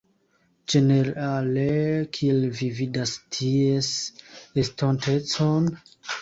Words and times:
Ĝenerale 0.73 1.65
kiel 2.17 2.47
vi 2.61 2.69
vidas 2.79 3.13
ties 3.37 3.91
estontecon? 4.63 5.71